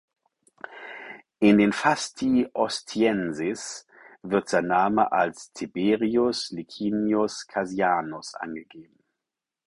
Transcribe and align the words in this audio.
In 1.37 1.59
den 1.59 1.73
Fasti 1.73 2.47
Ostienses 2.53 3.85
wird 4.23 4.49
sein 4.49 4.65
Name 4.65 5.11
als 5.11 5.51
Tiberius 5.53 6.49
Licinius 6.49 7.45
Cassianus 7.45 8.33
angegeben. 8.33 8.97